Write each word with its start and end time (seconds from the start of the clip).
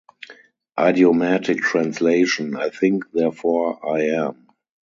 Idiomatic 0.79 1.59
translation: 1.59 2.55
I 2.57 2.69
think, 2.71 3.05
therefore 3.11 3.87
I 3.87 4.05
am. 4.17 4.47